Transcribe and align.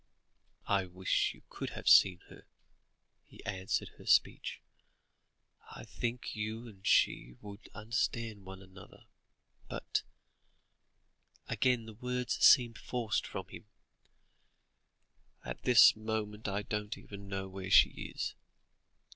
"I 0.65 0.87
wish 0.87 1.35
you 1.35 1.43
could 1.47 1.69
have 1.77 1.87
seen 1.87 2.21
her," 2.29 2.47
he 3.27 3.45
answered 3.45 3.89
her 3.99 4.07
speech. 4.07 4.59
"I 5.75 5.83
think 5.85 6.35
you 6.35 6.67
and 6.67 6.83
she 6.87 7.33
would 7.39 7.69
understand 7.75 8.43
one 8.43 8.63
another, 8.63 9.05
but" 9.69 10.01
again 11.47 11.85
the 11.85 11.93
words 11.93 12.43
seemed 12.43 12.79
forced 12.79 13.27
from 13.27 13.47
him 13.49 13.67
"at 15.45 15.61
this 15.65 15.95
moment, 15.95 16.47
I 16.47 16.63
don't 16.63 16.97
even 16.97 17.27
know 17.29 17.47
where 17.47 17.69
she 17.69 17.91
is." 17.91 18.33